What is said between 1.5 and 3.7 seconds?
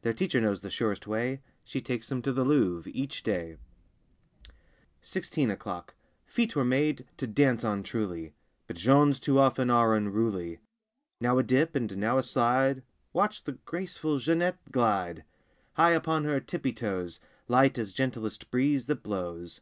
She takes them to the Louvre each day.